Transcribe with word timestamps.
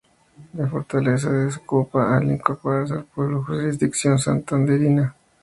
La 0.55 0.67
fortaleza 0.67 1.27
fue 1.29 1.37
desocupada 1.45 2.17
al 2.17 2.31
incorporarse 2.31 2.95
el 2.95 3.03
pueblo 3.03 3.41
a 3.41 3.43
jurisdicción 3.43 4.17
santanderina. 4.17 5.15